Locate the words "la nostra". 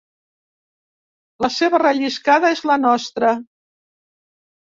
2.71-3.35